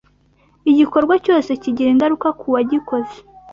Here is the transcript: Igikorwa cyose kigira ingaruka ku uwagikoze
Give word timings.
Igikorwa 0.71 1.13
cyose 1.25 1.49
kigira 1.61 1.89
ingaruka 1.91 2.27
ku 2.39 2.43
uwagikoze 2.49 3.15